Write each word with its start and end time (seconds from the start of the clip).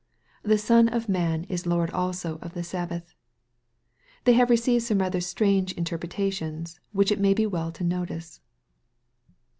The 0.41 0.57
Son 0.57 0.89
of 0.89 1.07
man 1.07 1.43
is 1.43 1.67
Lord 1.67 1.91
also 1.91 2.39
of 2.39 2.55
the 2.55 2.63
Sabbath." 2.63 3.13
They 4.23 4.33
have 4.33 4.49
received 4.49 4.83
some 4.83 4.97
rather 4.97 5.21
strange 5.21 5.73
interpretations, 5.73 6.79
which 6.91 7.11
it 7.11 7.19
may 7.21 7.35
be 7.35 7.45
well 7.45 7.71
to 7.73 7.83
notice. 7.83 8.41